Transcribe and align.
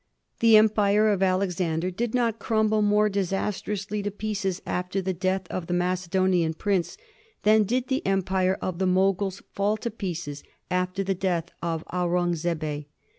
The 0.39 0.57
empire 0.57 1.09
of 1.09 1.21
Alexander 1.21 1.91
did 1.91 2.15
not 2.15 2.39
crumble 2.39 2.81
more 2.81 3.07
disas 3.07 3.61
trously 3.61 4.03
to 4.03 4.09
pieces 4.09 4.59
after 4.65 4.99
the 4.99 5.13
death 5.13 5.45
of 5.51 5.67
the 5.67 5.75
Macedonian 5.75 6.55
prince 6.55 6.97
than 7.43 7.65
did 7.65 7.87
the 7.87 8.03
empire 8.03 8.57
of 8.63 8.79
the 8.79 8.87
Moguls 8.87 9.43
fall 9.53 9.77
to 9.77 9.91
pieces 9.91 10.43
after 10.71 11.03
the 11.03 11.13
death 11.13 11.51
of 11.61 11.85
Aurungzebe. 11.93 12.87